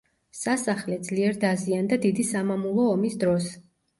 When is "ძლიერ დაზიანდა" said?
1.07-1.99